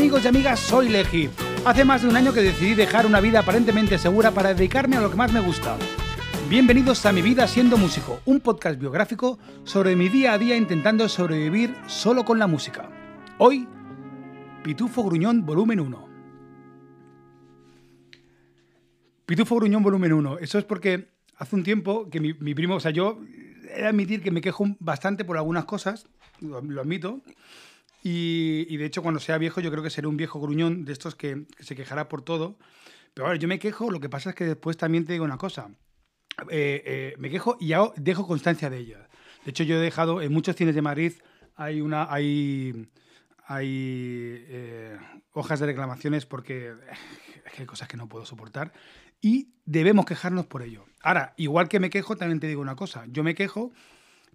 [0.00, 1.28] amigos y amigas, soy Legi.
[1.66, 5.02] Hace más de un año que decidí dejar una vida aparentemente segura para dedicarme a
[5.02, 5.76] lo que más me gusta.
[6.48, 11.06] Bienvenidos a Mi Vida Siendo Músico, un podcast biográfico sobre mi día a día intentando
[11.06, 12.88] sobrevivir solo con la música.
[13.36, 13.68] Hoy,
[14.64, 16.08] Pitufo Gruñón Volumen 1.
[19.26, 20.38] Pitufo Gruñón Volumen 1.
[20.38, 23.20] Eso es porque hace un tiempo que mi, primo, o sea, yo
[23.68, 26.06] he de admitir que me quejo bastante por algunas cosas,
[26.40, 27.20] lo admito.
[28.02, 31.14] Y, de hecho, cuando sea viejo, yo creo que seré un viejo gruñón de estos
[31.14, 32.56] que, se quejará por todo.
[33.12, 35.36] Pero bueno, yo me quejo, lo que pasa es que después también te digo una
[35.36, 35.70] cosa.
[36.50, 39.08] Eh, eh, me quejo y hago- dejo constancia de ella.
[39.44, 41.12] De hecho, yo he dejado en muchos cines de Madrid
[41.56, 42.88] hay una hay
[43.46, 43.68] hay
[44.48, 44.96] eh,
[45.32, 46.72] hojas de reclamaciones porque
[47.58, 48.72] hay cosas que no puedo soportar
[49.20, 50.84] y debemos quejarnos por ello.
[51.02, 53.04] Ahora, igual que me quejo, también te digo una cosa.
[53.08, 53.72] Yo me quejo,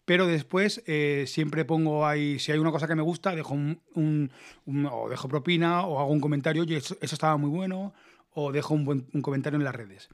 [0.06, 3.82] pero después eh, siempre pongo ahí, si hay una cosa que me gusta, dejo un,
[3.96, 4.32] un-
[4.66, 7.94] un- o dejo propina o hago un comentario, oye, eso, eso estaba muy bueno,
[8.32, 10.10] o dejo un, buen, un comentario en las redes.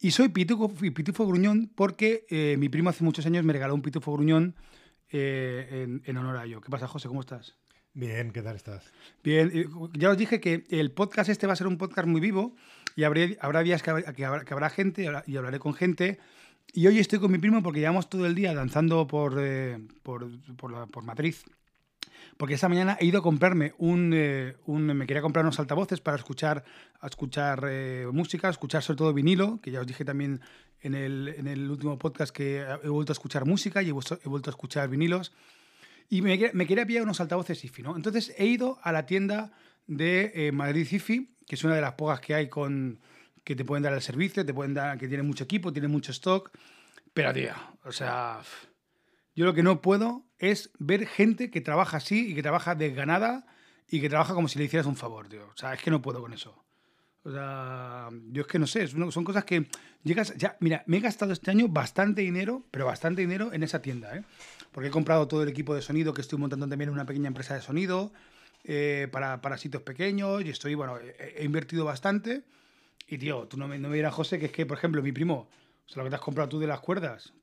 [0.00, 3.80] Y soy pitufo, pitufo gruñón porque eh, mi primo hace muchos años me regaló un
[3.82, 4.54] pitufo gruñón
[5.10, 6.60] eh, en, en honor a ello.
[6.60, 7.08] ¿Qué pasa, José?
[7.08, 7.54] ¿Cómo estás?
[7.94, 8.92] Bien, ¿qué tal estás?
[9.22, 9.52] Bien,
[9.94, 12.56] ya os dije que el podcast este va a ser un podcast muy vivo
[12.96, 16.18] y habrá, habrá días que habrá, que habrá- que habrá gente y hablaré con gente.
[16.72, 20.28] Y hoy estoy con mi primo porque llevamos todo el día danzando por, eh, por,
[20.56, 20.86] por, la-.
[22.36, 26.16] Porque esta mañana he ido a comprarme un, eh, Me quería comprar unos altavoces para
[26.16, 26.64] escuchar,
[27.02, 30.40] escuchar eh, música, escuchar sobre todo vinilo, que ya os dije también
[30.80, 34.18] en el, en el último podcast que he vuelto a escuchar música y he vuelto,
[34.20, 35.32] a escuchar vinilos.
[36.10, 37.96] Y me quería pillar unos altavoces IFI, ¿no?
[37.96, 39.52] Entonces he ido a la tienda
[39.86, 43.00] de eh, Madrid IFI, que es una de las pocas que hay con
[43.44, 46.12] que te pueden dar el servicio, te pueden dar, que tiene mucho equipo, tiene mucho
[46.12, 46.50] stock.
[47.12, 47.52] Pero, tío,
[47.84, 48.40] o sea,
[49.36, 53.46] yo lo que no puedo es ver gente que trabaja así y que trabaja desganada
[53.88, 55.46] y que trabaja como si le hicieras un favor, tío.
[55.46, 56.64] O sea, es que no puedo con eso.
[57.22, 59.66] O sea, yo es que no sé, son cosas que
[60.02, 60.34] llegas.
[60.36, 64.16] Ya, mira, me he gastado este año bastante dinero, pero bastante dinero en esa tienda,
[64.16, 64.24] ¿eh?
[64.72, 67.28] Porque he comprado todo el equipo de sonido que estoy montando también en una pequeña
[67.28, 68.12] empresa de sonido
[68.64, 72.44] eh, para, para sitios pequeños y estoy, bueno, he, he invertido bastante.
[73.06, 75.12] Y tío, tú no me, no me dirás, José, que es que, por ejemplo, mi
[75.12, 75.48] primo,
[75.92, 77.32] o lo que te has comprado tú de las cuerdas.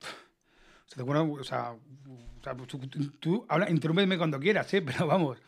[0.84, 4.74] O sea, te acuerdas, o sea, o sea, tú, tú- tú habla, interrúmpeme cuando quieras,
[4.74, 4.82] ¿eh?
[4.86, 5.38] Pero vamos,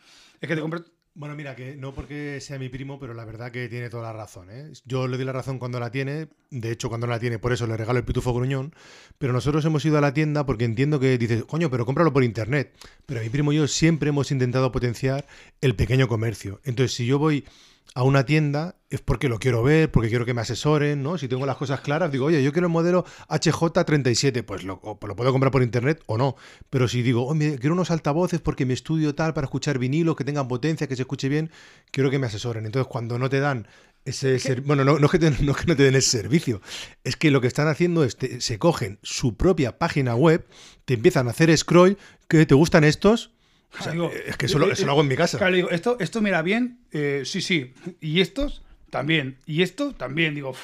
[0.41, 0.83] es que te compras.
[1.13, 4.13] Bueno, mira, que no porque sea mi primo, pero la verdad que tiene toda la
[4.13, 4.49] razón.
[4.49, 4.71] ¿eh?
[4.83, 7.53] Yo le doy la razón cuando la tiene, de hecho cuando no la tiene, por
[7.53, 8.73] eso le regalo el pitufo gruñón,
[9.17, 12.23] pero nosotros hemos ido a la tienda porque entiendo que dices, coño, pero cómpralo por
[12.25, 12.75] internet.
[13.05, 15.25] Pero mi primo y yo siempre hemos intentado potenciar
[15.61, 16.59] el pequeño comercio.
[16.65, 17.45] Entonces, si yo voy
[17.93, 21.17] a una tienda es porque lo quiero ver, porque quiero que me asesoren, ¿no?
[21.17, 25.31] Si tengo las cosas claras, digo, oye, yo quiero el modelo HJ37, pues lo, puedo
[25.31, 26.35] comprar por internet o no.
[26.69, 30.23] Pero si digo, oye, quiero unos altavoces porque mi estudio tal para escuchar vinilos, que
[30.23, 31.51] tengan potencia, que se escuche bien,
[31.91, 32.65] quiero que me asesoren.
[32.65, 33.67] Entonces, cuando no te dan
[34.05, 36.09] ese ser- bueno, no, no es que te- no es que no te den ese
[36.09, 36.61] servicio,
[37.03, 40.45] es que lo que están haciendo es te- se cogen su propia página web,
[40.85, 41.97] te empiezan a hacer scroll,
[42.27, 43.31] que te gustan estos.
[43.79, 45.37] O sea, Digo, es que eso lo, eso lo hago en mi casa.
[45.37, 47.73] Claro, digo, esto, esto me da bien, eh, sí, sí.
[48.01, 49.37] Y estos también.
[49.45, 50.33] Y esto también.
[50.35, 50.55] Digo,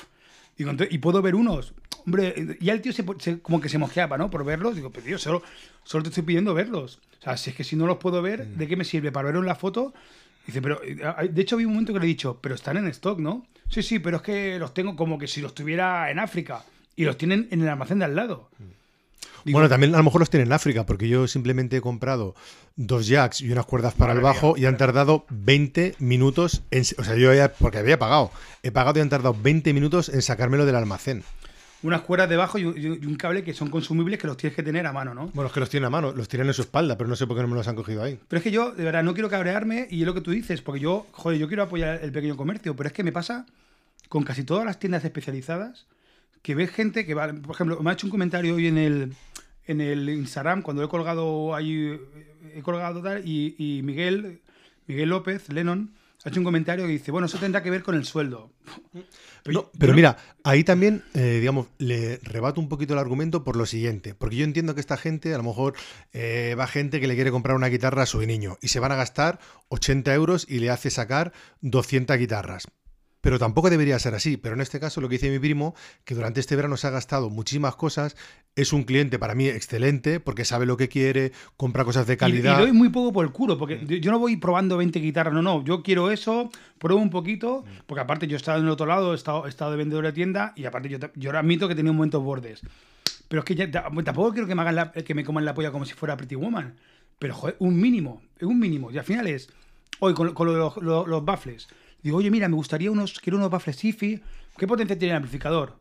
[0.58, 1.74] digo y puedo ver unos.
[2.06, 4.30] Hombre, eh, y el tío se, se- como que se mosqueaba, ¿no?
[4.30, 4.76] Por verlos.
[4.76, 5.44] Digo, pero tío, solo,
[5.84, 7.00] solo te estoy pidiendo verlos.
[7.20, 8.58] O sea, si es que si no los puedo ver, Mm.
[8.58, 9.12] ¿de qué me sirve?
[9.12, 9.94] Para verlos en la foto.
[10.48, 10.82] Dice, pero.
[10.84, 10.98] eh,
[11.30, 13.46] De hecho, había un momento que le he dicho, pero están en stock, ¿no?
[13.70, 16.64] Sí, sí, pero es que los tengo como que si los tuviera en África.
[16.96, 18.50] Y los tienen en el almacén de al lado.
[19.46, 22.36] Digo, bueno, también a lo mejor los tienen en África, porque yo simplemente he comprado
[22.76, 24.64] dos jacks y unas cuerdas para el bajo mía.
[24.64, 26.84] y han tardado 20 minutos en...
[26.98, 28.32] O sea, yo ya, porque había pagado,
[28.64, 31.24] he pagado y han tardado 20 minutos en sacármelo del almacén.
[31.84, 34.94] unas cuerdas debajo y un cable que son consumibles que los tienes que tener a
[34.94, 35.32] mano, ¿no?
[35.34, 37.26] Bueno, es que los tienen a mano, los tienen en su espalda, pero no sé
[37.26, 38.20] por qué no me los han cogido ahí.
[38.28, 40.62] Pero es que yo, de verdad, no quiero cabrearme y es lo que tú dices,
[40.62, 43.46] porque yo, joder, yo quiero apoyar el pequeño comercio, pero es que me pasa
[44.10, 45.88] con casi todas las tiendas especializadas
[46.42, 49.14] que ves gente que va, por ejemplo, me ha hecho un comentario hoy en el,
[49.66, 52.00] en el Instagram, cuando he colgado ahí,
[52.56, 54.42] he colgado tal, y, Miguel,
[54.88, 55.94] Miguel López, Lennon,
[56.24, 58.52] ha hecho un comentario que dice, bueno, eso tendrá que ver con el sueldo.
[59.44, 63.66] Pero no- mira, ahí también, eh, digamos, le rebato un poquito el argumento por lo
[63.66, 65.74] siguiente, porque yo entiendo que esta gente, a lo mejor
[66.14, 68.92] eh, va gente que le quiere comprar una guitarra a su niño y se van
[68.92, 69.40] a gastar
[69.70, 72.68] 80 euros y le hace sacar 200 guitarras.
[73.22, 74.36] Pero tampoco debería ser así.
[74.38, 75.76] Pero en este caso, lo que dice mi primo,
[76.06, 78.16] que durante este verano se ha gastado muchísimas cosas,
[78.56, 82.16] es un cliente para mí excelente porque sabe lo que quiere, compra cosas de Y,
[82.16, 82.58] y calidad.
[82.58, 85.42] doy muy poco por el culo, porque yo- yo no voy probando 20 guitarras, no,
[85.42, 88.88] no, yo quiero eso, pruebo un poquito, porque aparte yo he estado en el otro
[88.88, 91.76] lado, he estado, he estado de vendedor de tienda y aparte yo, yo admito que
[91.76, 92.62] tenía momentos bordes.
[93.28, 95.72] Pero es que ya, tampoco quiero que me, hagan la- que me coman la polla
[95.72, 96.76] como si fuera Pretty Woman,
[97.20, 98.92] pero joder, un mínimo, un mínimo.
[98.92, 99.48] Y al final es
[100.04, 101.68] Hoy, con, con lo de los, lo- los baffles.
[102.04, 104.22] Digo, oye, mira, me gustaría unos, quiero unos baffles IFI.
[104.58, 105.78] ¿Qué potencia tiene el amplificador?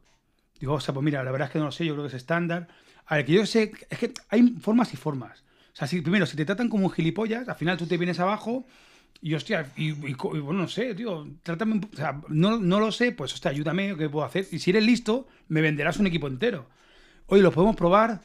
[0.58, 2.08] Digo, o sea, pues mira, la verdad es que no lo sé, yo creo que
[2.08, 2.68] es estándar.
[3.06, 5.40] A ver, que yo sé, es que hay formas y formas.
[5.72, 8.20] O sea, si, primero, si te tratan como un gilipollas, al final tú te vienes
[8.20, 8.66] abajo
[9.22, 12.80] y, hostia, y, y co- y, bueno, no sé, tío, trátame, o sea, no, no
[12.80, 14.46] lo sé, pues, hostia, ayúdame, ¿qué puedo hacer?
[14.52, 16.68] Y si eres listo, me venderás un equipo entero.
[17.26, 18.20] Oye, ¿lo podemos probar?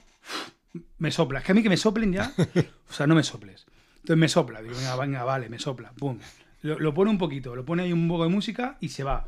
[0.97, 1.39] Me sopla.
[1.39, 2.33] Es que a mí que me soplen ya,
[2.89, 3.65] o sea, no me soples.
[3.95, 6.19] Entonces me sopla, digo, venga, venga, vale, me sopla, pum.
[6.65, 9.27] Lo, pone un poquito, lo pone ahí un poco de música y se va.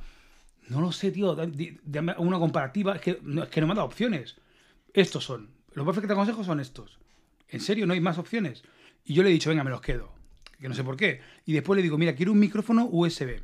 [0.70, 1.36] No lo sé, tío,
[1.84, 4.36] dame una comparativa, es que no, es me ha dado opciones.
[4.94, 6.98] Estos son, los buffers que te aconsejo son estos.
[7.50, 7.86] ¿En serio?
[7.86, 8.64] ¿No hay más opciones?
[9.06, 10.12] Y yo le he dicho, venga, me los quedo.
[10.60, 11.22] Que no sé por qué.
[11.46, 13.42] Y después le digo, mira, quiero un micrófono USB.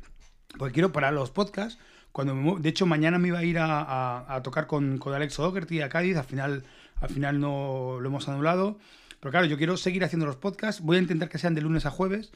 [0.58, 1.78] Porque quiero para los podcasts.
[2.12, 5.38] Cuando de hecho, mañana me iba a ir a, a- a tocar con, con Alex
[5.38, 6.16] O'Doherty a Cádiz.
[6.16, 6.64] Al final,
[6.96, 8.78] al final no lo hemos anulado.
[9.20, 10.82] Pero claro, yo quiero seguir haciendo los podcasts.
[10.82, 12.32] Voy a intentar que sean de lunes a jueves.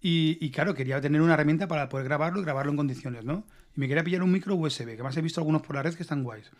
[0.00, 3.44] Y, y claro, quería tener una herramienta para poder grabarlo y grabarlo en condiciones, ¿no?
[3.76, 5.94] Y me quería pillar un micro USB, que además he visto algunos por la red
[5.94, 6.50] que están guays.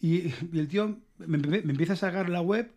[0.00, 2.70] Y, el tío me, empieza a sacar la web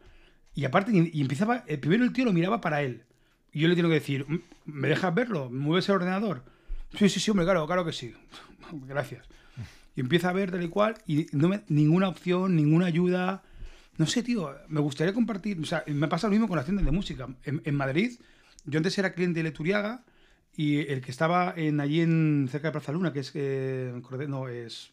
[0.56, 3.03] y aparte, y, empezaba, el primero el tío lo miraba para él.
[3.51, 5.50] Y yo le tengo que decir, "Mm, ¿me dejas verlo?
[5.50, 6.44] ¿Me mueves el ordenador?
[6.97, 8.13] Sí, sí, sí, hombre, claro, claro que sí.
[8.88, 9.27] Gracias.
[9.95, 13.44] Y empieza a ver tal y cual y no me, ninguna opción, ninguna ayuda.
[13.97, 15.59] No sé, tío, me gustaría compartir.
[15.59, 17.27] O sea, me pasa lo mismo con las tiendas de música.
[17.44, 18.18] En Madrid,
[18.69, 20.04] yo antes era cliente de Leturiaga
[20.56, 23.31] y el que estaba en, allí en, cerca de Plaza Luna, que es.
[23.33, 23.94] eh,
[24.27, 24.92] no, es.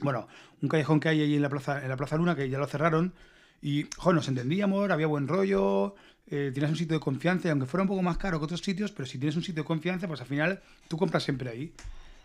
[0.00, 0.28] Bueno,
[0.60, 2.66] un callejón que hay allí en la Plaza, en la Plaza Luna, que ya lo
[2.66, 3.14] cerraron.
[3.62, 5.94] Y, joder, nos entendíamos, había buen rollo,
[6.26, 8.60] eh, tienes un sitio de confianza, y aunque fuera un poco más caro que otros
[8.60, 11.72] sitios, pero si tienes un sitio de confianza, pues al final tú compras siempre ahí.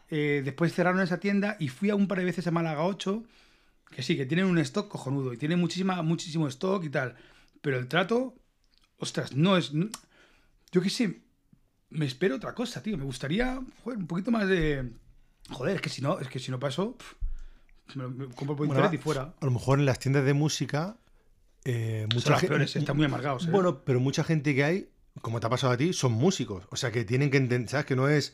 [0.10, 3.24] Eh, después cerraron esa tienda y fui a un par de veces a Málaga 8,
[3.92, 7.16] que sí, que tienen un stock cojonudo y tienen muchísima, muchísimo stock y tal.
[7.62, 8.36] Pero el trato,
[8.98, 9.72] ostras, no es.
[10.71, 11.21] Yo qué sé,
[11.89, 12.97] me espero otra cosa, tío.
[12.97, 14.91] Me gustaría, joder, un poquito más de.
[15.50, 16.97] Joder, es que si no, es que si no paso,
[17.95, 19.33] me, me compro por Bueno, internet y fuera.
[19.39, 20.97] A lo mejor en las tiendas de música,
[21.65, 22.07] eh,
[22.39, 23.47] peores, están muy amargados.
[23.47, 23.51] ¿eh?
[23.51, 24.89] Bueno, pero mucha gente que hay,
[25.21, 26.65] como te ha pasado a ti, son músicos.
[26.69, 27.85] O sea, que tienen que entender, ¿sabes?
[27.85, 28.33] Que no es.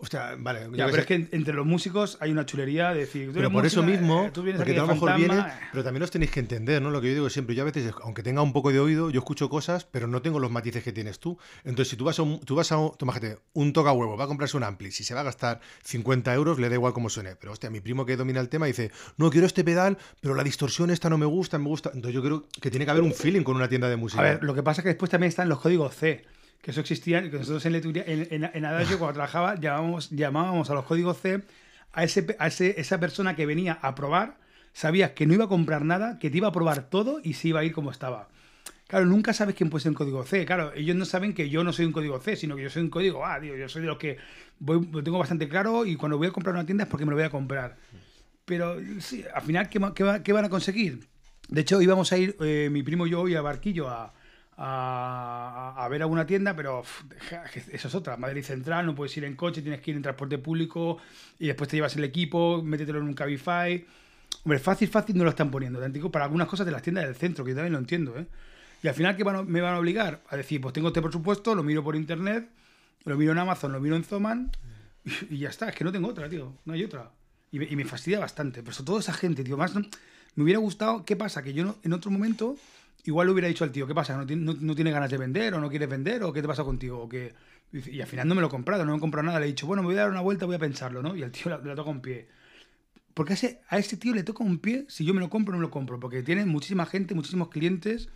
[0.00, 0.60] Hostia, vale.
[0.74, 1.00] Ya, pero sé.
[1.00, 3.32] es que en- entre los músicos hay una chulería de decir.
[3.34, 5.50] Pero por eso mismo, eh, tú porque tú a lo mejor vienes, eh.
[5.72, 6.92] pero también los tenéis que entender, ¿no?
[6.92, 9.10] Lo que yo digo siempre, yo a veces, es- aunque tenga un poco de oído,
[9.10, 11.36] yo escucho cosas, pero no tengo los matices que tienes tú.
[11.64, 14.24] Entonces, si tú vas a un, tú vas a un, imagínate, un toca huevo, va
[14.24, 17.10] a comprarse un ampli, si se va a gastar 50 euros, le da igual cómo
[17.10, 17.34] suene.
[17.34, 20.44] Pero hostia, mi primo que domina el tema dice, no quiero este pedal, pero la
[20.44, 21.90] distorsión esta no me gusta, me gusta.
[21.92, 24.20] Entonces yo creo que tiene que haber un feeling con una tienda de música.
[24.20, 26.24] A ver, lo que pasa es que después también están los códigos C,
[26.62, 30.70] que eso existía, que nosotros en, Leturia- en, en, en Adagio, cuando trabajaba, llamábamos, llamábamos
[30.70, 31.42] a los códigos C
[31.92, 34.36] a, ese, a ese- esa persona que venía a probar,
[34.72, 37.48] sabías que no iba a comprar nada, que te iba a probar todo y se
[37.48, 38.28] iba a ir como estaba.
[38.86, 40.46] Claro, nunca sabes quién puede ser un código C.
[40.46, 42.82] Claro, ellos no saben que yo no soy un código C, sino que yo soy
[42.82, 43.54] un código A, tío.
[43.56, 44.16] Yo soy de los que
[44.60, 47.10] voy- lo tengo bastante claro y cuando voy a comprar una tienda es porque me
[47.10, 47.76] lo voy a comprar.
[48.46, 49.80] Pero sí, al final, ¿qué,
[50.24, 51.06] qué van a conseguir?
[51.48, 54.14] De hecho, íbamos a ir, eh, mi primo y yo, hoy a Barquillo a,
[54.60, 56.82] a, ver alguna tienda, pero
[57.52, 58.16] que eso es otra.
[58.16, 60.98] Madrid Central, no puedes ir en coche, tienes que ir en transporte público
[61.38, 63.86] y después te llevas el equipo, métetelo en un Cabify.
[64.44, 65.80] Hombre, fácil, fácil no lo están poniendo.
[65.88, 68.26] Digo, para algunas cosas de las tiendas del centro, que yo también lo entiendo, ¿eh?
[68.82, 70.22] Y al final, ¿qué me van a obligar?
[70.28, 72.48] A decir, pues tengo este presupuesto, lo miro por internet,
[73.04, 74.52] lo miro en Amazon, lo miro en Zoman
[75.04, 75.68] y, y ya está.
[75.68, 76.58] Es que no tengo otra, tío.
[76.64, 77.10] No hay otra.
[77.50, 78.62] Y me, y fastidia bastante.
[78.62, 79.56] Pero sobre todo esa gente, tío.
[79.56, 81.04] Más me hubiera gustado.
[81.04, 81.42] ¿Qué pasa?
[81.42, 82.56] Que yo en otro momento
[83.04, 84.16] igual le hubiera dicho al tío, ¿qué pasa?
[84.16, 86.64] ¿No, no, no tienes ganas de vender o no quieres vender o qué te pasa
[86.64, 87.00] contigo?
[87.00, 87.32] O que,
[87.72, 89.40] y al final no me lo he comprado, no me he comprado nada.
[89.40, 91.14] Le he dicho, bueno, me voy a dar una vuelta, voy a pensarlo, ¿no?
[91.16, 92.28] Y al tío le, toca un pie.
[93.14, 95.52] Porque a ese, a ese tío le toca un pie si yo me lo compro
[95.52, 95.98] o no me lo compro.
[95.98, 98.08] Porque tiene muchísima gente, muchísimos clientes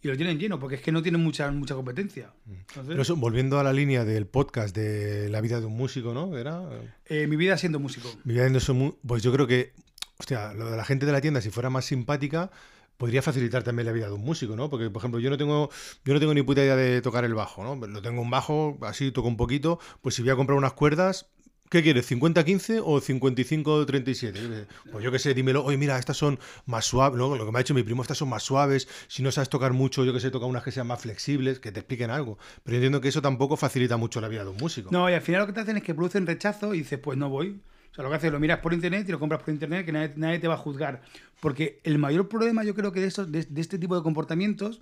[0.00, 0.58] y lo tienen lleno.
[0.60, 2.30] Porque es que no tienen mucha, mucha competencia.
[2.48, 6.14] Entonces, Pero eso, volviendo a la línea del podcast de la vida de un músico,
[6.14, 6.36] ¿no?
[6.36, 6.62] Era.
[7.06, 8.08] eh, mi vida siendo músico.
[8.24, 9.72] Mi vida mu- Pues yo creo que,
[10.18, 12.50] hostia, lo de la gente de la tienda, si fuera más simpática,
[12.96, 14.70] podría facilitar también la vida de un músico, ¿no?
[14.70, 15.70] Porque, por ejemplo, yo no tengo,
[16.04, 17.86] yo no tengo ni puta idea de tocar el bajo, ¿no?
[17.86, 21.26] Lo tengo un bajo, así toco un poquito, pues si voy a comprar unas cuerdas.
[21.70, 22.08] ¿Qué quieres?
[22.08, 24.32] ¿50-15 o 55-37?
[24.34, 24.66] Yo qué sé.
[24.92, 25.64] Pues yo qué sé, dímelo.
[25.64, 27.18] Oye, mira, estas son más suaves.
[27.18, 28.86] Lo, lo que me ha dicho mi primo, estas son más suaves.
[29.08, 31.72] Si no sabes tocar mucho, yo que sé, toca unas que sean más flexibles, que
[31.72, 32.38] te expliquen algo.
[32.62, 34.90] Pero yo entiendo que eso tampoco facilita mucho la vida de un músico.
[34.92, 37.18] No, y al final lo que te hacen es que producen rechazo y dices, pues
[37.18, 37.60] no voy.
[37.94, 39.86] O sea, lo que haces es lo miras por internet y lo compras por internet,
[39.86, 41.02] que nadie, nadie te va a juzgar.
[41.40, 44.80] Porque el mayor problema, yo creo que de, estos, de, de este tipo de comportamientos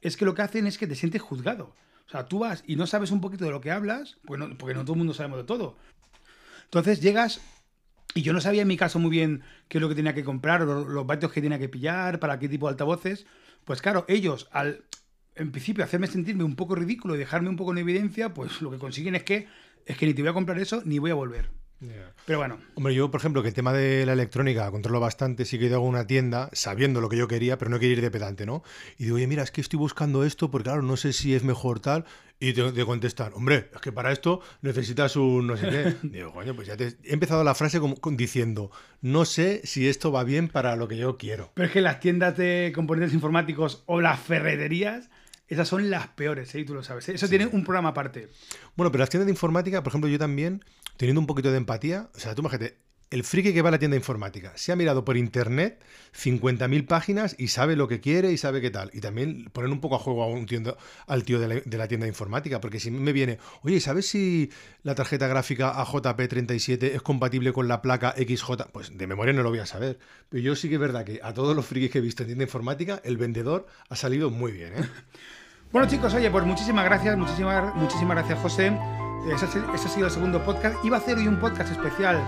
[0.00, 1.74] es que lo que hacen es que te sientes juzgado.
[2.06, 4.56] O sea, tú vas y no sabes un poquito de lo que hablas, pues no-
[4.56, 5.76] porque no todo el mundo sabemos de todo.
[6.64, 7.42] Entonces llegas
[8.14, 10.24] y yo no sabía en mi caso muy bien qué es lo que tenía que
[10.24, 13.26] comprar, o los vatios que tenía que pillar, para qué tipo de altavoces.
[13.66, 14.84] Pues claro, ellos al
[15.34, 18.70] en principio, hacerme sentirme un poco ridículo y dejarme un poco en evidencia, pues lo
[18.70, 19.46] que consiguen es que,
[19.84, 21.50] es que ni te voy a comprar eso ni voy a volver.
[22.24, 22.58] Pero bueno.
[22.74, 25.68] Hombre, yo, por ejemplo, que el tema de la electrónica controlo bastante, sí que he
[25.68, 28.46] ido a una tienda sabiendo lo que yo quería, pero no quería ir de pedante,
[28.46, 28.62] ¿no?
[28.98, 31.44] Y digo, oye, mira, es que estoy buscando esto porque, claro, no sé si es
[31.44, 32.04] mejor tal.
[32.38, 35.96] Y te, te contestan, hombre, es que para esto necesitas un no sé qué.
[36.06, 36.88] digo, coño, pues ya te...
[37.04, 40.98] He empezado la frase como, diciendo, no sé si esto va bien para lo que
[40.98, 41.50] yo quiero.
[41.54, 45.08] Pero es que las tiendas de componentes informáticos o las ferreterías
[45.48, 46.64] esas son las peores, ¿eh?
[46.64, 47.08] tú lo sabes.
[47.08, 47.14] ¿eh?
[47.14, 48.28] Eso tiene un programa aparte.
[48.74, 50.64] Bueno, pero las tiendas de informática, por ejemplo, yo también,
[50.96, 52.78] teniendo un poquito de empatía, o sea, tú imagínate,
[53.10, 55.80] el friki que va a la tienda informática se ha mirado por internet
[56.12, 58.90] 50.000 páginas y sabe lo que quiere y sabe qué tal.
[58.92, 60.46] Y también poner un poco a juego a un
[61.06, 64.50] al tío de la, tienda informática, porque si me viene, oye, ¿sabes si
[64.82, 68.70] la tarjeta gráfica AJP37 es compatible con la placa XJ?
[68.72, 69.98] Pues de memoria no lo voy a saber.
[70.28, 72.28] Pero yo sí que es verdad que a todos los frikis que he visto en
[72.28, 74.72] tienda informática, el vendedor ha salido muy bien.
[74.74, 74.88] ¿eh?
[75.72, 78.72] Bueno chicos, oye, pues muchísimas gracias, muchísimas, muchísimas gracias José.
[79.28, 80.76] Ese, ha sido el segundo podcast.
[80.84, 82.22] Iba a hacer hoy un podcast especial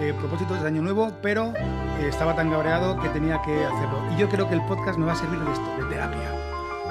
[0.00, 4.02] eh, propósitos de Año Nuevo, pero eh, estaba tan cabreado que tenía que hacerlo.
[4.14, 6.30] Y yo creo que el podcast me va a servir de esto, de terapia.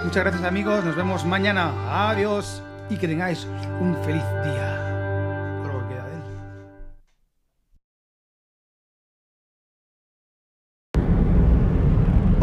[0.03, 1.72] Muchas gracias amigos, nos vemos mañana.
[2.10, 3.48] Adiós y que tengáis
[3.79, 4.83] un feliz día.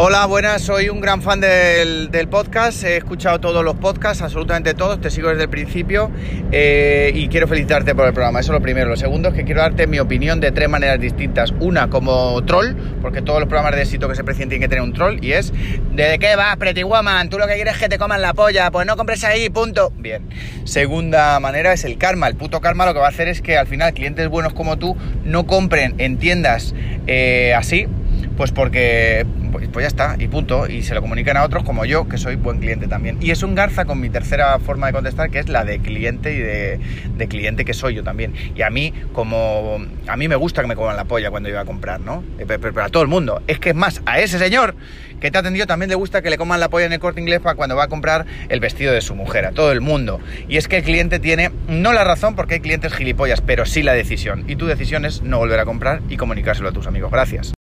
[0.02, 4.98] Hola, buenas, soy un gran fan del, podcast, he escuchado todos los podcasts, absolutamente todos,
[4.98, 6.10] te sigo desde el principio
[6.50, 8.88] eh, y quiero felicitarte por el programa, eso es lo primero.
[8.88, 11.52] Lo segundo es que quiero darte mi opinión de tres maneras distintas.
[11.60, 14.84] Una como troll, porque todos los programas de éxito que se presenten tienen que tener
[14.84, 15.52] un troll, y es,
[15.92, 17.28] ¿de qué vas, Pretty Woman?
[17.28, 19.92] Tú lo que quieres es que te coman la polla, pues no compres ahí, punto.
[19.98, 20.26] Bien.
[20.64, 22.26] Segunda manera es el karma.
[22.26, 24.78] El puto karma lo que va a hacer es que al final clientes buenos como
[24.78, 26.74] tú no compren en tiendas
[27.06, 27.86] eh, así,
[28.38, 30.66] pues porque pues, pues, ya está, y punto.
[30.66, 33.18] Y se lo comunican a otros como yo, que soy buen cliente también.
[33.20, 36.32] Y es un garza con mi tercera forma de contestar, que es la de cliente
[36.34, 38.34] y de, cliente que soy yo también.
[38.54, 41.60] Y a mí, como a mí me gusta que me coman la polla cuando iba
[41.60, 42.24] a comprar, ¿no?
[42.38, 43.42] Eh, pero, a todo el mundo.
[43.46, 44.74] Es que es más, a ese señor
[45.20, 47.20] que te ha atendido también le gusta que le coman la polla en el corte
[47.20, 50.18] inglés para cuando va a comprar el vestido de su mujer, a todo el mundo.
[50.48, 53.82] Y es que el cliente tiene, no la razón porque hay clientes gilipollas, pero sí
[53.82, 54.44] la decisión.
[54.48, 57.10] Y tu decisión es no volver a comprar y comunicárselo a tus amigos.
[57.10, 57.52] Gracias.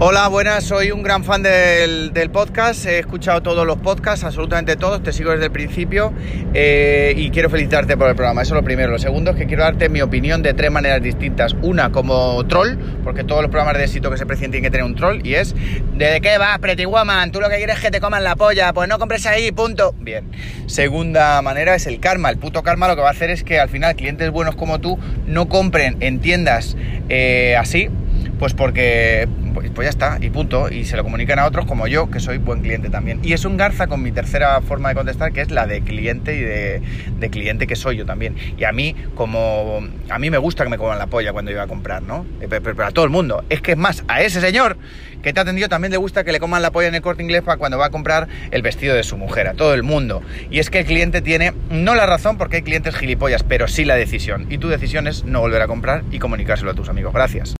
[0.00, 5.02] Hola, buenas, soy un gran fan del, podcast, he escuchado todos los podcasts, absolutamente todos,
[5.02, 6.12] te sigo desde el principio
[6.54, 8.92] eh, y quiero felicitarte por el programa, eso es lo primero.
[8.92, 11.56] Lo segundo es que quiero darte mi opinión de tres maneras distintas.
[11.62, 14.86] Una como troll, porque todos los programas de éxito que se presenten tienen que tener
[14.86, 15.56] un troll, y es,
[15.96, 17.32] ¿de qué vas, Pretty Woman?
[17.32, 19.96] Tú lo que quieres es que te coman la polla, pues no compres ahí, punto.
[19.98, 20.30] Bien.
[20.66, 22.30] Segunda manera es el karma.
[22.30, 24.78] El puto karma lo que va a hacer es que al final clientes buenos como
[24.78, 26.76] tú no compren en tiendas
[27.08, 27.88] eh, así,
[28.38, 30.70] pues porque pues, pues, ya está, y punto.
[30.70, 33.20] Y se lo comunican a otros como yo, que soy buen cliente también.
[33.22, 36.36] Y es un garza con mi tercera forma de contestar, que es la de cliente
[36.36, 38.36] y de, cliente que soy yo también.
[38.56, 41.62] Y a mí, como a mí me gusta que me coman la polla cuando iba
[41.62, 42.24] a comprar, ¿no?
[42.40, 43.44] Eh, pero, a todo el mundo.
[43.48, 44.78] Es que es más, a ese señor
[45.22, 47.24] que te ha atendido también le gusta que le coman la polla en el corte
[47.24, 50.22] inglés para cuando va a comprar el vestido de su mujer, a todo el mundo.
[50.50, 53.84] Y es que el cliente tiene, no la razón porque hay clientes gilipollas, pero sí
[53.84, 54.46] la decisión.
[54.48, 57.12] Y tu decisión es no volver a comprar y comunicárselo a tus amigos.
[57.12, 57.57] Gracias.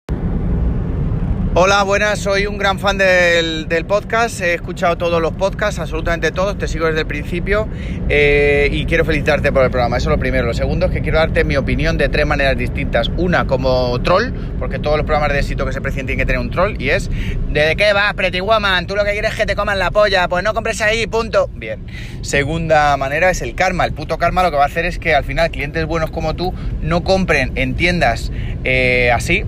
[1.55, 6.59] Hola, buenas, soy un gran fan del, podcast, he escuchado todos los podcasts, absolutamente todos,
[6.59, 7.67] te sigo desde el principio
[8.07, 10.45] eh, y quiero felicitarte por el programa, eso es lo primero.
[10.45, 13.09] Lo segundo es que quiero darte mi opinión de tres maneras distintas.
[13.17, 16.39] Una como troll, porque todos los programas de éxito que se presenten tienen que tener
[16.39, 17.09] un troll, y es,
[17.49, 18.85] ¿de qué vas, Pretty Woman?
[18.85, 21.49] Tú lo que quieres es que te coman la polla, pues no compres ahí, punto.
[21.55, 21.83] Bien.
[22.21, 23.85] Segunda manera es el karma.
[23.85, 26.35] El puto karma lo que va a hacer es que al final clientes buenos como
[26.35, 26.53] tú
[26.83, 28.31] no compren en tiendas
[28.63, 29.45] eh, así,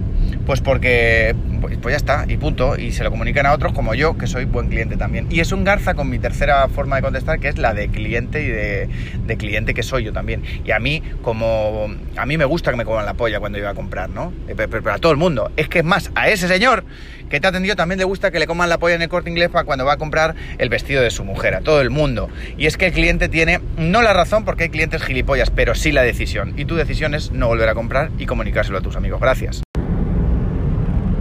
[0.48, 2.75] pues porque pues, pues, ya está, y punto.
[2.77, 5.27] Y se lo comunican a otros como yo, que soy buen cliente también.
[5.30, 8.41] Y es un garza con mi tercera forma de contestar, que es la de cliente
[8.44, 10.44] y de, cliente que soy yo también.
[10.65, 13.70] Y a mí, como a mí me gusta que me coman la polla cuando iba
[13.70, 14.34] a comprar, ¿no?
[14.48, 15.51] Eh, pero, a todo el mundo.
[15.56, 16.84] Es que es más, a ese señor
[17.30, 19.30] que te ha atendido también le gusta que le coman la polla en el corte
[19.30, 22.30] inglés para cuando va a comprar el vestido de su mujer, a todo el mundo.
[22.58, 25.94] Y es que el cliente tiene, no la razón porque hay clientes gilipollas, pero sí
[25.94, 26.53] la decisión.
[26.58, 29.22] Y tu decisión es no volver a comprar y comunicárselo a tus amigos.
[29.22, 29.62] Gracias.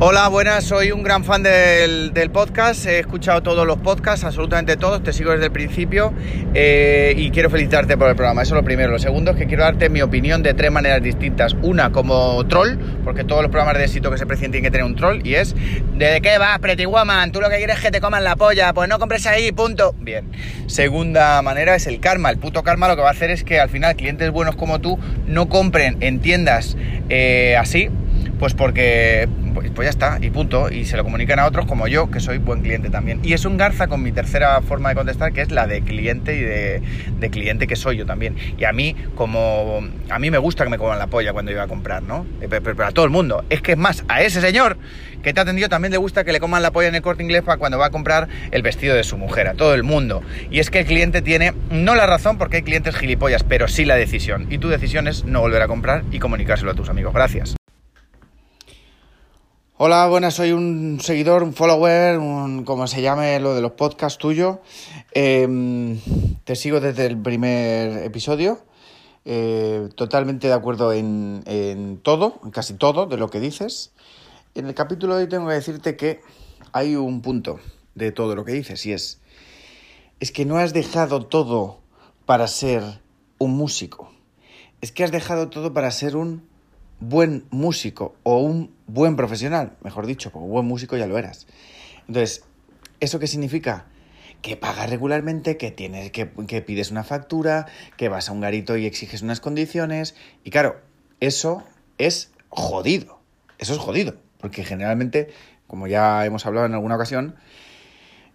[0.03, 5.03] Hola, buenas, soy un gran fan del, podcast, he escuchado todos los podcasts, absolutamente todos,
[5.03, 6.15] te sigo desde el principio
[6.55, 8.93] eh, y quiero felicitarte por el programa, eso es lo primero.
[8.93, 11.55] Lo segundo es que quiero darte mi opinión de tres maneras distintas.
[11.61, 14.87] Una como troll, porque todos los programas de éxito que se presenten tienen que tener
[14.87, 15.55] un troll, y es,
[15.95, 17.31] ¿de qué vas, Pretty Woman?
[17.31, 19.95] Tú lo que quieres es que te coman la polla, pues no compres ahí, punto.
[19.99, 20.25] Bien.
[20.67, 22.31] Segunda manera es el karma.
[22.31, 24.81] El puto karma lo que va a hacer es que al final clientes buenos como
[24.81, 26.79] tú no compren en tiendas
[27.11, 27.91] eh, así,
[28.39, 30.71] pues porque pues, pues ya está, y punto.
[30.71, 33.21] Y se lo comunican a otros como yo, que soy buen cliente también.
[33.23, 36.37] Y es un garza con mi tercera forma de contestar, que es la de cliente
[36.37, 38.37] y de, cliente que soy yo también.
[38.59, 41.63] Y a mí, como a mí me gusta que me coman la polla cuando iba
[41.63, 42.27] a comprar, ¿no?
[42.41, 43.45] Eh, pero, a todo el mundo.
[43.51, 44.79] Es que es más, a ese señor
[45.23, 47.23] que te ha atendido también le gusta que le coman la polla en el corte
[47.23, 50.23] inglés para cuando va a comprar el vestido de su mujer, a todo el mundo.
[50.51, 53.85] Y es que el cliente tiene, no la razón porque hay clientes gilipollas, pero sí
[53.85, 54.47] la decisión.
[54.51, 57.13] Y tu decisión es no volver a comprar y comunicárselo a tus amigos.
[57.13, 57.60] Gracias.
[59.83, 64.19] Hola, buenas, soy un seguidor, un follower, un, como se llame lo de los podcasts
[64.19, 64.61] tuyo.
[65.13, 65.99] Em,
[66.45, 68.61] te sigo desde el primer episodio.
[69.25, 73.93] Eh, totalmente de acuerdo en, en, todo, en casi todo de lo que dices.
[74.55, 76.21] En el capítulo de hoy tengo que decirte que
[76.73, 77.59] hay un punto
[77.95, 79.23] de todo lo que dices y es,
[80.21, 81.79] es que no has dejado todo
[82.27, 82.83] para ser
[83.39, 84.13] un músico.
[84.83, 86.50] Es que has dejado todo para ser un
[87.01, 91.47] buen músico o un buen profesional, mejor dicho, como buen músico ya lo eras.
[92.07, 92.45] Entonces,
[93.01, 93.87] ¿eso qué significa?
[94.43, 97.67] Que pagas regularmente, que tienes, que, que pides una factura,
[97.97, 100.15] que vas a un garito y exiges unas condiciones.
[100.45, 100.81] Y claro,
[101.21, 101.65] eso
[101.99, 103.21] es jodido.
[103.59, 104.15] Eso es jodido.
[104.39, 105.29] Porque generalmente,
[105.67, 107.37] como ya hemos hablado en alguna ocasión,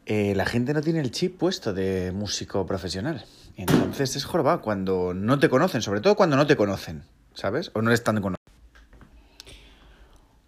[0.05, 3.25] eh, la gente no tiene el chip puesto de músico profesional.
[3.57, 7.03] Entonces es jorobado cuando no te conocen, sobre todo cuando no te conocen,
[7.33, 7.71] ¿sabes?
[7.73, 8.44] O no eres tan conocido.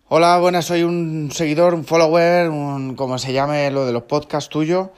[0.10, 4.50] Hola, buenas, soy un seguidor, un follower, un, como se llame lo de los podcasts
[4.50, 4.94] tuyo.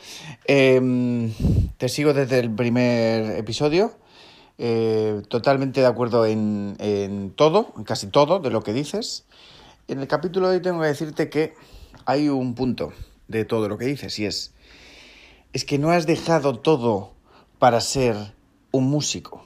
[0.45, 1.33] Em,
[1.79, 3.91] te sigo desde el primer episodio.
[4.59, 9.25] Eh, totalmente de acuerdo en, en, todo, en casi todo de lo que dices.
[9.87, 11.55] En el capítulo de hoy tengo que decirte que
[12.05, 12.93] hay un punto
[13.27, 14.53] de todo lo que dices y es,
[15.53, 17.13] es que no has dejado todo
[17.57, 18.15] para ser
[18.69, 19.43] un músico.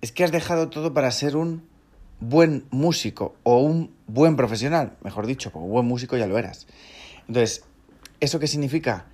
[0.00, 1.75] Es que has dejado todo para ser un
[2.20, 6.66] buen músico o un buen profesional, mejor dicho, como buen músico ya lo eras.
[7.28, 7.64] Entonces,
[8.20, 9.06] ¿eso qué significa?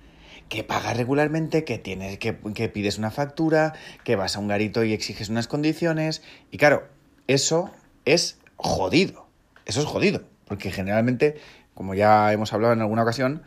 [0.49, 4.83] Que pagas regularmente, que tienes, que, que pides una factura, que vas a un garito
[4.83, 6.21] y exiges unas condiciones.
[6.51, 6.87] Y claro,
[7.27, 7.71] eso
[8.05, 9.27] es jodido.
[9.65, 10.23] Eso es jodido.
[10.45, 11.37] Porque generalmente,
[11.73, 13.43] como ya hemos hablado en alguna ocasión,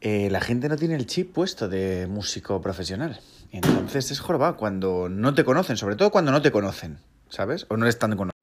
[0.00, 3.18] eh, la gente no tiene el chip puesto de músico profesional.
[3.50, 7.66] Entonces es jorobado cuando no te conocen, sobre todo cuando no te conocen, ¿sabes?
[7.70, 8.35] O no eres tan conocido.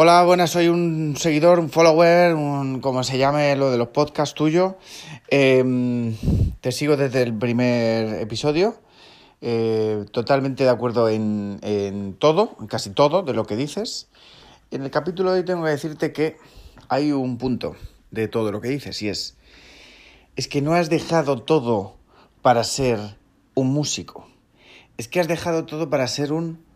[0.00, 4.32] Hola, buenas, soy un seguidor, un follower, un, como se llame lo de los podcasts
[4.32, 4.76] tuyo.
[5.26, 6.14] Em,
[6.60, 8.76] te sigo desde el primer episodio.
[9.40, 14.06] Eh, totalmente de acuerdo en, en, todo, en casi todo de lo que dices.
[14.70, 16.36] En el capítulo de hoy tengo que decirte que
[16.88, 17.74] hay un punto
[18.12, 19.36] de todo lo que dices y es,
[20.36, 21.96] es que no has dejado todo
[22.40, 23.00] para ser
[23.54, 24.28] un músico.
[24.96, 26.67] Es que has dejado todo para ser un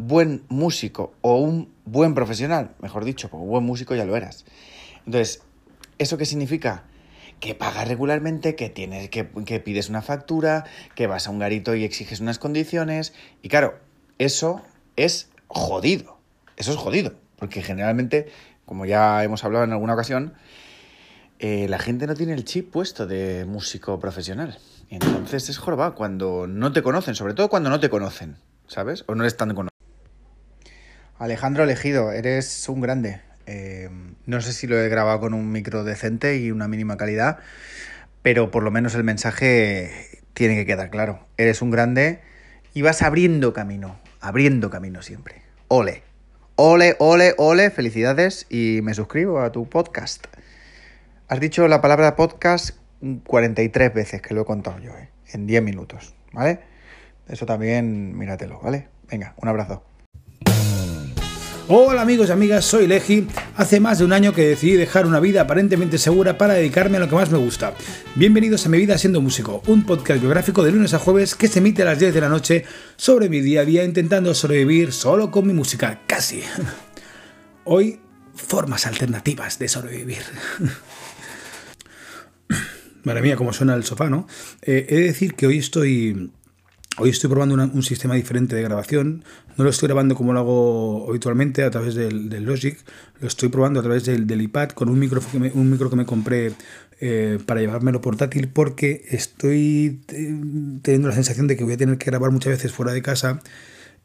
[0.00, 4.44] buen músico o un buen profesional, mejor dicho, como buen músico ya lo eras.
[5.04, 5.42] Entonces,
[5.98, 6.84] ¿eso qué significa?
[7.38, 11.84] Que pagas regularmente, que tienes, que, pides una factura, que vas a un garito y
[11.84, 13.12] exiges unas condiciones.
[13.42, 13.78] Y claro,
[14.18, 14.62] eso
[14.96, 16.18] es jodido.
[16.56, 17.14] Eso es jodido.
[17.36, 18.28] Porque generalmente,
[18.66, 20.34] como ya hemos hablado en alguna ocasión,
[21.38, 24.58] eh, la gente no tiene el chip puesto de músico profesional.
[24.90, 28.36] Entonces es jorobado cuando no te conocen, sobre todo cuando no te conocen,
[28.66, 29.04] ¿sabes?
[29.06, 29.69] O no eres tan conocido.
[31.20, 33.20] Alejandro Elegido, eres un grande.
[33.44, 33.90] Eh,
[34.24, 37.40] no sé si lo he grabado con un micro decente y una mínima calidad,
[38.22, 39.90] pero por lo menos el mensaje
[40.32, 41.26] tiene que quedar claro.
[41.36, 42.20] Eres un grande
[42.72, 45.42] y vas abriendo camino, abriendo camino siempre.
[45.68, 46.02] Ole,
[46.56, 50.26] ole, ole, ole, felicidades y me suscribo a tu podcast.
[51.28, 52.78] Has dicho la palabra podcast
[53.26, 56.60] 43 veces que lo he contado yo, eh, en 10 minutos, ¿vale?
[57.28, 58.88] Eso también míratelo, ¿vale?
[59.10, 59.84] Venga, un abrazo.
[61.68, 63.26] Hola amigos y amigas, soy Legi.
[63.56, 67.00] Hace más de un año que decidí dejar una vida aparentemente segura para dedicarme a
[67.00, 67.74] lo que más me gusta.
[68.16, 71.60] Bienvenidos a Mi Vida Siendo Músico, un podcast biográfico de lunes a jueves que se
[71.60, 72.64] emite a las 10 de la noche
[72.96, 76.42] sobre mi día a día intentando sobrevivir solo con mi música, casi.
[77.64, 78.00] Hoy,
[78.34, 80.22] formas alternativas de sobrevivir.
[83.04, 84.26] Madre mía, cómo suena el sofá, ¿no?
[84.62, 86.30] Eh, he de decir que hoy estoy
[87.02, 89.24] Hoy estoy probando un sistema diferente de grabación.
[89.56, 92.76] No lo estoy grabando como lo hago habitualmente a través del, Logic.
[93.20, 95.96] Lo estoy probando a través del, iPad con un micro que me, un micro que
[95.96, 96.52] me compré
[97.00, 100.02] eh, para llevármelo portátil porque estoy
[100.82, 103.40] teniendo la sensación de que voy a tener que grabar muchas veces fuera de casa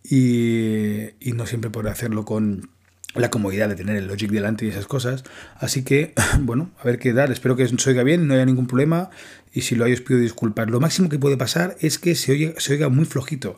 [0.01, 2.69] y, y no siempre podré hacerlo con,
[3.15, 5.23] la comodidad de tener el Logic delante y esas cosas.
[5.57, 7.31] Así que, bueno, a ver qué dar.
[7.31, 9.09] Espero que se oiga bien, no haya ningún problema.
[9.55, 10.69] Y si lo hay, os pido disculpas.
[10.69, 13.57] Lo máximo que puede pasar es que se, oiga muy flojito.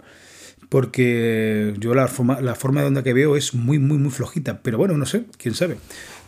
[0.69, 4.61] Porque yo la forma, la forma de onda que veo es muy, muy, muy flojita.
[4.61, 5.77] Pero bueno, no sé, quién sabe.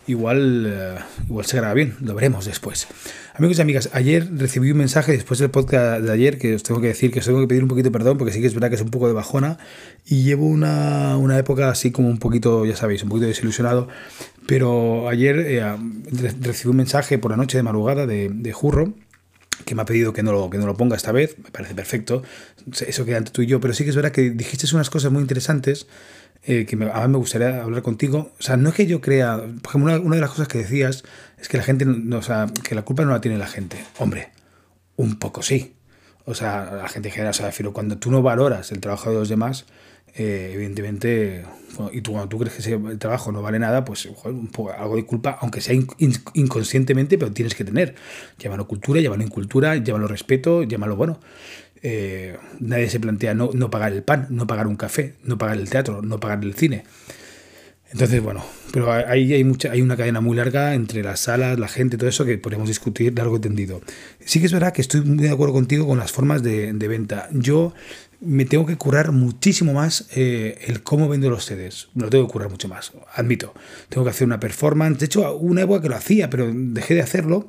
[0.07, 0.95] igual, eh,
[1.27, 2.87] igual se graba bien, lo veremos después.
[3.35, 6.81] Amigos y amigas, ayer recibí un mensaje después del podcast de ayer que os tengo
[6.81, 8.53] que decir que os tengo que pedir un poquito de perdón porque sí que es
[8.55, 9.59] verdad que es un poco de bajona
[10.05, 13.87] y llevo una, una época así como un poquito, ya sabéis, un poquito desilusionado.
[14.47, 15.77] Pero ayer eh,
[16.41, 18.95] recibí un mensaje por la noche de madrugada de, de Jurro
[19.65, 21.75] que me ha pedido que no, lo, que no lo ponga esta vez, me parece
[21.75, 22.23] perfecto,
[22.85, 25.11] eso queda entre tú y yo, pero sí que es verdad que dijiste unas cosas
[25.11, 25.87] muy interesantes
[26.43, 28.31] eh, que me, a mí me gustaría hablar contigo.
[28.39, 31.03] O sea, no es que yo crea, por ejemplo, una, de las cosas que decías
[31.37, 33.77] es que la gente, no, o sea, que la culpa no la tiene la gente.
[33.97, 34.31] Hombre,
[34.95, 35.75] un poco sí.
[36.25, 39.17] O sea, la gente en general, o sea, cuando tú no valoras el trabajo de
[39.17, 39.65] los demás,
[40.21, 41.45] eh, evidentemente,
[41.93, 45.37] y tú cuando tú crees que ese trabajo no vale nada, pues algo de culpa,
[45.39, 45.73] aunque sea
[46.33, 47.95] inconscientemente, pero tienes que tener.
[48.37, 51.21] Llámalo cultura, llámalo incultura, llámalo respeto, llámalo bueno.
[51.81, 55.55] Eh, nadie se plantea no, no pagar el pan, no pagar un café, no pagar
[55.55, 56.83] el teatro, no pagar el cine.
[57.89, 61.69] Entonces, bueno, pero ahí hay, mucha, hay una cadena muy larga entre las salas, la
[61.69, 63.81] gente, todo eso que podemos discutir largo y tendido.
[64.19, 66.87] Sí que es verdad que estoy muy de acuerdo contigo con las formas de, de
[66.89, 67.29] venta.
[67.31, 67.73] Yo
[68.21, 71.89] me tengo que curar muchísimo más eh, el cómo vendo los CDs.
[71.93, 73.53] Me lo tengo que curar mucho más, admito.
[73.87, 74.99] Tengo que hacer una performance.
[74.99, 77.47] De hecho, una época que lo hacía, pero dejé de hacerlo.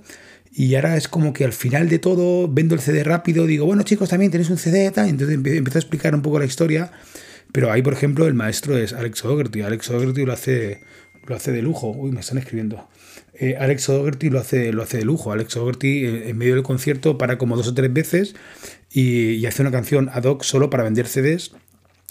[0.52, 3.84] Y ahora es como que al final de todo vendo el CD rápido, digo, bueno
[3.84, 5.08] chicos, también tenéis un CD, tal.
[5.08, 6.92] entonces empiezo a explicar un poco la historia.
[7.52, 9.62] Pero ahí, por ejemplo, el maestro es Alex O'Gerty.
[9.62, 10.82] Alex O'Gerty lo hace,
[11.26, 11.90] lo hace de lujo.
[11.90, 12.88] Uy, me están escribiendo.
[13.34, 15.32] Eh, Alex O'Gerty lo hace, lo hace de lujo.
[15.32, 18.34] Alex O'Gerty eh, en medio del concierto para como dos o tres veces
[18.90, 21.52] y, hace una canción ad hoc solo para vender CDs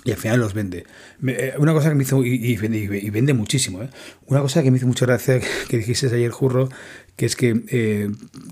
[0.06, 0.86] y al final los vende.
[1.28, 3.82] Eh, una cosa que me hizo, y, vende, muchísimo,
[4.28, 6.70] una cosa que me hizo mucha gracia que dijiste ayer, Jurro,
[7.18, 7.54] que es que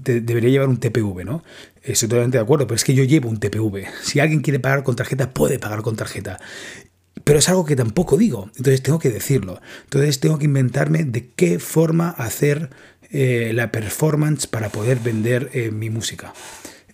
[0.03, 1.43] debería llevar un TPV, ¿no?
[1.83, 3.85] Estoy totalmente de acuerdo, pero es que yo llevo un TPV.
[4.03, 6.37] Si alguien quiere pagar con tarjeta, puede pagar con tarjeta.
[7.23, 9.61] Pero es algo que tampoco digo, entonces tengo que decirlo.
[9.85, 12.69] Entonces tengo que inventarme de qué forma hacer
[13.09, 16.33] eh, la performance para poder vender eh, mi música.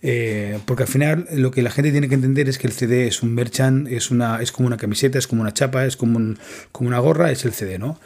[0.06, 3.06] Eh, porque al final lo que la gente tiene que entender es que el CD
[3.06, 6.34] es un merchant, es, una, es como una camiseta, es como una chapa, es como,
[6.72, 7.98] como una gorra, es el CD, ¿no?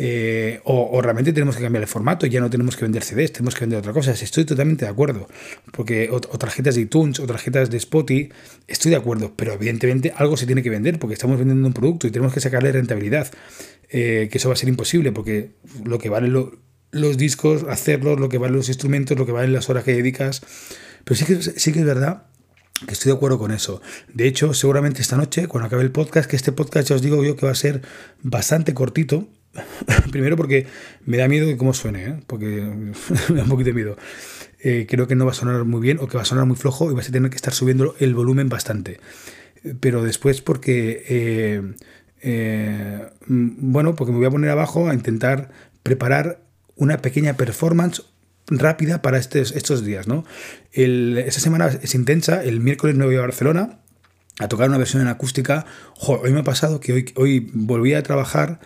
[0.00, 3.54] Eh, o, realmente tenemos que cambiar el formato ya no tenemos que vender CDs, tenemos
[3.54, 4.12] que vender otra cosa.
[4.12, 5.26] Estoy totalmente de acuerdo.
[5.72, 8.30] Porque o, tarjetas de iTunes o tarjetas de Spotify,
[8.68, 9.32] estoy de acuerdo.
[9.34, 12.40] Pero evidentemente algo se tiene que vender porque estamos vendiendo un producto y tenemos que
[12.40, 13.32] sacarle rentabilidad.
[13.88, 16.32] Eh, que eso va a ser imposible porque lo que valen
[16.90, 20.42] los discos, hacerlos, lo que valen los instrumentos, lo que valen las horas que dedicas.
[21.04, 22.24] Pero sí que, sí que es verdad
[22.86, 23.80] que estoy de acuerdo con eso.
[24.12, 27.24] De hecho, seguramente esta noche, cuando acabe el podcast, que este podcast ya os digo
[27.24, 27.82] yo que va a ser
[28.22, 29.28] bastante cortito,
[30.12, 30.66] Primero porque
[31.04, 32.20] me da miedo de cómo suene, ¿eh?
[32.26, 32.46] porque
[33.30, 33.96] me da un poquito de miedo.
[34.60, 36.56] Eh, creo que no va a sonar muy bien o que va a sonar muy
[36.56, 39.00] flojo y vas a tener que estar subiendo el volumen bastante.
[39.80, 41.04] Pero después porque,
[42.22, 45.50] eh, mm, bueno, porque me voy a poner abajo a intentar
[45.82, 46.42] preparar
[46.76, 48.02] una pequeña performance
[48.48, 50.06] rápida para estos, estos días.
[50.06, 50.24] ¿no?
[50.72, 53.78] esta semana es intensa, el miércoles me voy a Barcelona
[54.38, 55.66] a tocar una versión en acústica.
[55.98, 58.60] hoy me ha pasado que hoy, hoy volví a trabajar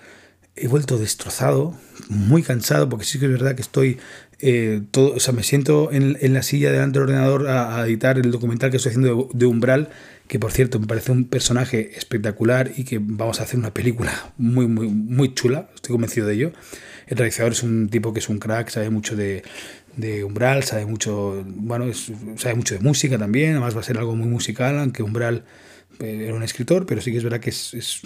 [0.55, 1.75] he vuelto destrozado,
[2.09, 3.99] muy cansado, porque sí que es verdad que estoy
[4.41, 8.31] eh, todo, o sea, me siento en, la silla delante del ordenador a, editar el
[8.31, 9.89] documental que estoy haciendo de, Umbral,
[10.29, 14.33] que por cierto me parece un personaje espectacular y que vamos a hacer una película
[14.37, 16.53] muy, muy, muy chula, estoy convencido de ello.
[17.13, 19.45] El realizador es un tipo que es un crack, sabe mucho de,
[20.25, 21.93] Umbral, sabe mucho, bueno,
[22.37, 25.45] sabe mucho de música también, además va a ser algo muy musical, aunque Umbral
[26.01, 28.01] eh, era un escritor, pero sí que es verdad que es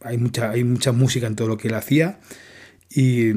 [0.00, 2.18] hay mucha, hay mucha música en todo lo que él hacía.
[2.88, 3.28] Y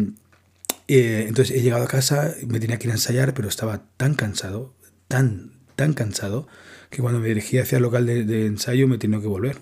[0.88, 4.14] eh, entonces he llegado a casa, me tenía que ir a ensayar, pero estaba tan
[4.14, 4.74] cansado,
[5.10, 6.48] tan, tan cansado,
[6.90, 9.58] que cuando me dirigí hacia el local de, ensayo me tenía que volver.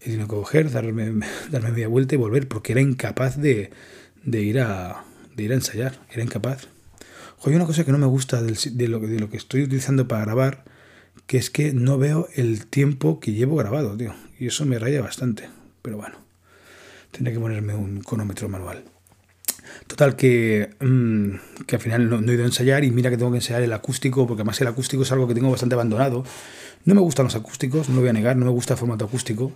[0.00, 3.70] He tenido que coger, darme, darme media vuelta y volver, porque era incapaz de,
[4.24, 5.04] de, ir, a,
[5.36, 6.68] de ir a ensayar, era incapaz.
[7.44, 10.24] hay una cosa que no me gusta de, lo, de lo que estoy utilizando para
[10.24, 10.64] grabar,
[11.26, 14.14] que es que no veo el tiempo que llevo grabado, tío.
[14.38, 15.48] Y eso me raya bastante.
[15.82, 16.28] Pero bueno.
[17.12, 18.84] Tendré que ponerme un cronómetro manual.
[19.86, 23.30] Total, que, mm, que al final no, he ido a ensayar y mira que tengo
[23.30, 26.24] que ensayar el acústico, porque además el acústico es algo que tengo bastante abandonado.
[26.84, 29.04] No me gustan los acústicos, no lo voy a negar, no me gusta el formato
[29.04, 29.52] acústico,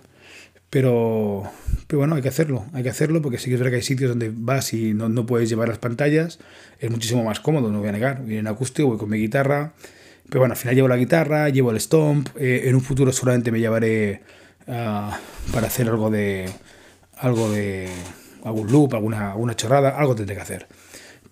[0.73, 1.43] pero,
[1.85, 3.83] pero bueno, hay que hacerlo, hay que hacerlo porque sí que es verdad que hay
[3.83, 6.39] sitios donde vas y no, no puedes llevar las pantallas,
[6.79, 9.73] es muchísimo más cómodo, no voy a negar, voy en acústico, voy con mi guitarra,
[10.29, 13.51] pero bueno, al final llevo la guitarra, llevo el stomp, eh, en un futuro seguramente
[13.51, 14.23] me llevaré
[14.67, 15.19] ah,
[15.53, 16.49] para hacer algo de
[17.17, 17.87] algo de
[18.43, 20.67] algún loop, alguna, alguna chorrada, algo tendré que hacer.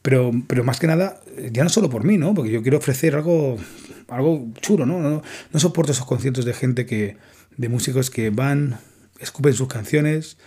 [0.03, 1.19] Pero, pero más que nada,
[1.51, 2.35] ya no solo por mí, ¿no?
[2.35, 3.57] Porque yo quiero ofrecer algo,
[4.07, 4.99] algo chulo, ¿no?
[4.99, 7.17] No, no soporto esos conciertos de gente que,
[7.57, 8.79] de músicos que van,
[9.21, 10.37] escupen sus canciones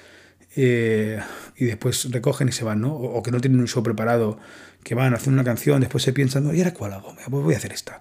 [0.57, 1.21] eh,
[1.57, 2.95] y después recogen y se van, ¿no?
[2.95, 4.39] O, que no tienen un show preparado,
[4.83, 7.15] que van a hacer una canción, después se piensan, ¿y ahora cuál hago?
[7.15, 8.01] Pues voy a hacer esta.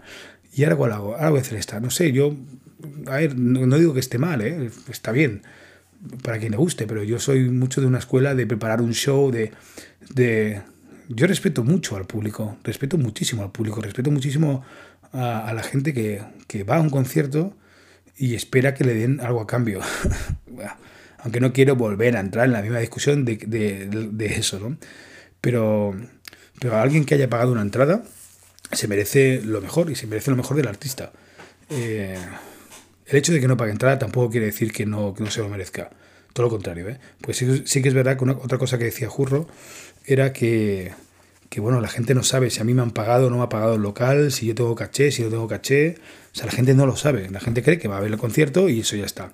[0.54, 1.16] ¿Y ahora cuál hago?
[1.16, 1.80] Ahora voy a hacer esta.
[1.80, 2.36] No sé, yo,
[3.08, 4.70] a ver, no, digo que esté mal, ¿eh?
[4.90, 5.42] está bien
[6.22, 9.32] para quien le guste, pero yo soy mucho de una escuela de preparar un show,
[9.32, 9.52] de,
[10.14, 10.62] de...
[11.08, 14.64] Yo respeto mucho al público, respeto muchísimo al público, respeto muchísimo
[15.14, 17.56] a, la gente que, que, va a un concierto
[18.18, 19.82] y espera que le den algo a cambio.
[21.20, 24.78] Aunque no quiero volver a entrar en la misma discusión de, de, de eso, ¿no?
[25.40, 25.96] Pero,
[26.60, 28.04] pero alguien que haya pagado una entrada
[28.72, 31.12] se merece lo mejor y se merece lo mejor del artista.
[31.70, 32.18] Eh,
[33.06, 35.42] el hecho de que no pague entrada tampoco quiere decir que no, que no se
[35.42, 35.90] lo merezca.
[36.34, 37.00] Todo lo contrario, ¿eh?
[37.22, 39.48] Pues sí, sí que es verdad que otra cosa que decía Jurro
[40.06, 40.92] era que,
[41.54, 43.44] que, bueno, la gente no sabe si a mí me han pagado o no me
[43.44, 45.98] ha pagado el local, si yo tengo caché, si no tengo caché.
[46.34, 47.30] O sea, la gente no lo sabe.
[47.30, 49.34] La gente cree que va a ver el concierto y eso ya está.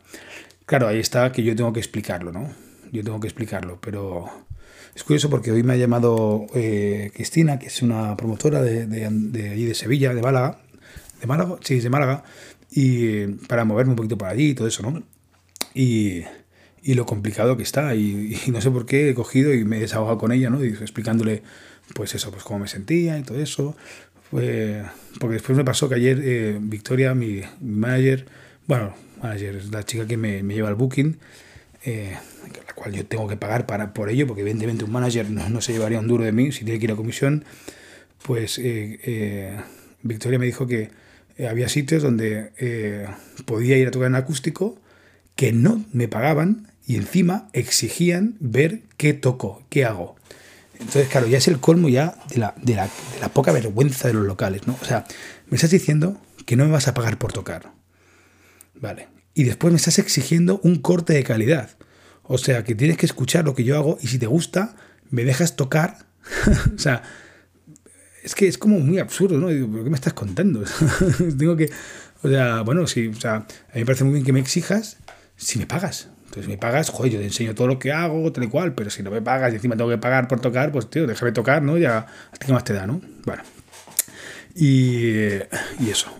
[0.65, 2.51] Claro, ahí está que yo tengo que explicarlo, ¿no?
[2.91, 4.25] Yo tengo que explicarlo, pero
[4.93, 9.07] es curioso porque hoy me ha llamado eh, Cristina, que es una promotora de, de,
[9.09, 10.59] de, de Sevilla, de Málaga.
[11.21, 11.55] ¿De Málaga?
[11.61, 12.25] Sí, de Málaga.
[12.69, 15.01] Y para moverme un poquito por allí y todo eso, ¿no?
[15.73, 16.25] Y,
[16.83, 17.95] y lo complicado que está.
[17.95, 20.65] Y, no sé por qué he cogido y me he desahogado con ella, ¿no?
[20.65, 21.43] Y explicándole,
[21.93, 23.75] pues eso, pues cómo me sentía y todo eso.
[24.31, 24.85] Pues,
[25.19, 28.25] porque después me pasó que ayer eh, Victoria, mi, manager,
[28.67, 31.17] bueno, manager es la chica que me, lleva el booking,
[31.85, 32.15] eh,
[32.67, 35.61] la cual yo tengo que pagar para, por ello, porque evidentemente un manager no, no,
[35.61, 37.43] se llevaría un duro de mí si tiene que ir a comisión,
[38.23, 39.57] pues eh,
[40.03, 40.91] Victoria me dijo que
[41.49, 43.07] había sitios donde
[43.45, 44.77] podía ir a tocar en acústico,
[45.35, 50.17] que no me pagaban y encima exigían ver qué toco, qué hago.
[50.79, 54.07] Entonces, claro, ya es el colmo ya de la, de la, de la poca vergüenza
[54.07, 54.77] de los locales, ¿no?
[54.81, 55.05] O sea,
[55.49, 57.71] me estás diciendo que no me vas a pagar por tocar.
[58.75, 59.09] Vale.
[59.33, 61.69] Y después me estás exigiendo un corte de calidad.
[62.23, 64.75] O sea, que tienes que escuchar lo que yo hago y si te gusta,
[65.09, 65.97] me dejas tocar.
[66.75, 67.03] o sea,
[68.23, 69.47] es que es como muy absurdo, ¿no?
[69.47, 70.63] ¿pero qué me estás contando?
[71.37, 71.69] Tengo que.
[72.21, 74.97] O sea, bueno, sí, o sea, a mí me parece muy bien que me exijas
[75.35, 76.09] si me pagas.
[76.29, 78.91] Entonces me pagas, joder, yo te enseño todo lo que hago, tal y cual, pero
[78.91, 81.63] si no me pagas y encima tengo que pagar por tocar, pues tío, déjame tocar,
[81.63, 81.75] ¿no?
[81.75, 83.01] Ya, ¿a ti qué más te da, no?
[83.25, 83.41] Bueno.
[84.53, 85.37] Y,
[85.79, 86.11] y eso.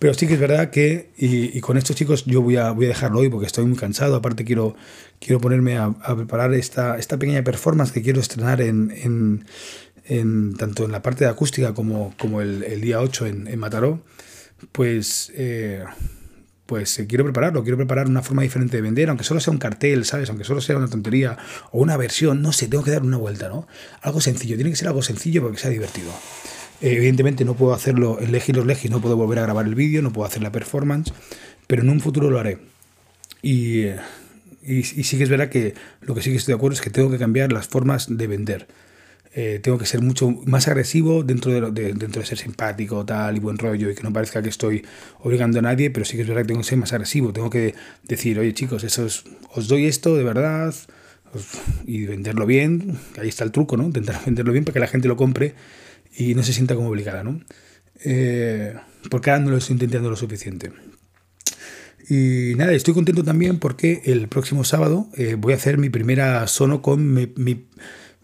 [0.00, 2.88] Pero sí que es verdad que, y, con estos chicos yo voy a, voy a
[2.88, 4.74] dejarlo hoy porque estoy muy cansado, aparte quiero,
[5.20, 9.44] quiero ponerme a, preparar esta, esta pequeña performance que quiero estrenar en,
[10.04, 13.58] en, tanto en la parte de acústica como, como el, el día 8 en, en
[13.60, 14.02] Mataró,
[14.72, 15.30] pues...
[15.36, 15.84] Eh,
[16.66, 19.58] pues eh, quiero prepararlo, quiero preparar una forma diferente de vender, aunque solo sea un
[19.58, 20.28] cartel, ¿sabes?
[20.28, 21.38] Aunque solo sea una tontería
[21.70, 23.66] o una versión, no sé, tengo que dar una vuelta, ¿no?
[24.02, 26.10] Algo sencillo, tiene que ser algo sencillo porque sea divertido.
[26.80, 29.74] Eh, evidentemente no puedo hacerlo en Legis los Legis, no puedo volver a grabar el
[29.74, 31.12] vídeo, no puedo hacer la performance,
[31.66, 32.58] pero en un futuro lo haré.
[33.42, 36.74] Y, y, y sí que es verdad que lo que sí que estoy de acuerdo
[36.74, 38.66] es que tengo que cambiar las formas de vender.
[39.38, 43.36] Eh, tengo que ser mucho más agresivo dentro de, de, dentro de ser simpático tal
[43.36, 44.82] y buen rollo y que no parezca que estoy
[45.20, 47.34] obligando a nadie, pero sí que es verdad que tengo que ser más agresivo.
[47.34, 50.74] Tengo que decir, oye chicos, eso es, os doy esto de verdad
[51.84, 52.98] y venderlo bien.
[53.18, 53.84] Ahí está el truco, ¿no?
[53.84, 55.52] Intentar venderlo bien para que la gente lo compre
[56.16, 57.38] y no se sienta como obligada, ¿no?
[58.06, 58.72] Eh,
[59.10, 60.72] porque ahora no lo estoy intentando lo suficiente.
[62.08, 66.46] Y nada, estoy contento también porque el próximo sábado eh, voy a hacer mi primera
[66.46, 67.66] sono con mi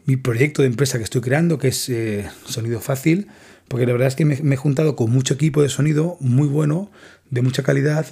[0.06, 3.28] mi proyecto de empresa que estoy creando, que es eh, Sonido Fácil,
[3.68, 6.90] porque la verdad es que me, he juntado con mucho equipo de sonido muy bueno,
[7.30, 8.06] de mucha calidad,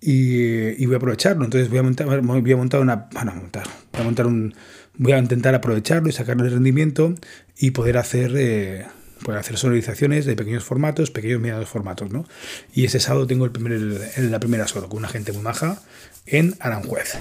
[0.00, 1.44] y, y voy a aprovecharlo.
[1.44, 3.08] Entonces voy a montar, voy a montar una...
[3.12, 4.54] Bueno, montar, voy a montar un...
[4.96, 7.14] Voy a intentar aprovecharlo y sacarle rendimiento
[7.58, 8.32] y poder hacer...
[8.36, 8.86] Eh,
[9.32, 12.26] hacer sonorizaciones de pequeños formatos, pequeños medianos formatos, ¿no?
[12.74, 13.80] Y ese sábado tengo el primer,
[14.18, 15.80] la primera solo, con una gente muy maja
[16.26, 17.14] en Aranjuez.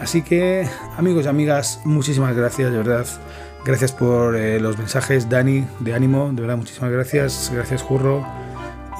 [0.00, 3.06] Así que, amigos y amigas, muchísimas gracias, de verdad.
[3.64, 7.50] Gracias por eh, los mensajes, Dani, de ánimo, de verdad, muchísimas gracias.
[7.52, 8.24] Gracias, Jurro.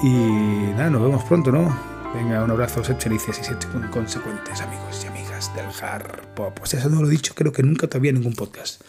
[0.03, 1.75] Y nada, nos vemos pronto, ¿no?
[2.13, 3.57] Venga, un abrazo, sed felices y sed
[3.91, 6.59] consecuentes, amigos y amigas del Hard Pop.
[6.63, 8.81] Sea, eso no lo he dicho, creo que nunca todavía en ningún podcast.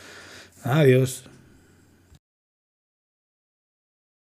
[0.65, 1.25] Adiós.